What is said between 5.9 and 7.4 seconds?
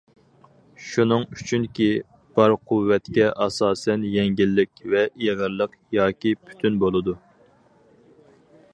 ياكى پۈتۈن بولىدۇ.